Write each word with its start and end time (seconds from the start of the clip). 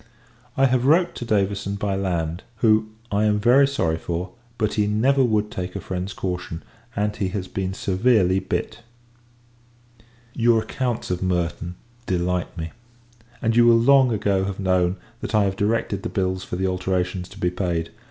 I 0.57 0.65
have 0.65 0.87
wrote 0.87 1.13
to 1.13 1.25
Davison, 1.25 1.75
by 1.75 1.95
land: 1.95 2.41
who, 2.55 2.89
I 3.11 3.25
am 3.25 3.39
very 3.39 3.67
sorry 3.67 3.99
for; 3.99 4.31
but, 4.57 4.73
he 4.73 4.87
never 4.87 5.23
would 5.23 5.51
take 5.51 5.75
a 5.75 5.79
friend's 5.79 6.11
caution, 6.11 6.63
and 6.95 7.15
he 7.15 7.27
has 7.29 7.47
been 7.47 7.75
severely 7.75 8.39
bit. 8.39 8.79
Your 10.33 10.63
accounts 10.63 11.11
of 11.11 11.21
Merton 11.21 11.75
delight 12.07 12.57
me; 12.57 12.71
and 13.43 13.55
you 13.55 13.67
will 13.67 13.77
long 13.77 14.11
ago 14.11 14.43
have 14.45 14.59
known, 14.59 14.97
that 15.19 15.35
I 15.35 15.43
have 15.43 15.55
directed 15.55 16.01
the 16.01 16.09
bills 16.09 16.43
for 16.43 16.55
the 16.55 16.65
alterations 16.65 17.29
to 17.29 17.37
be 17.39 17.51
paid. 17.51 17.91